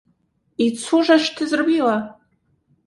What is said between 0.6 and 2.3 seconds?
cóżeś ty zrobiła?..."